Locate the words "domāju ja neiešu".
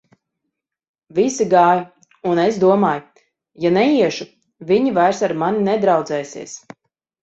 2.65-4.31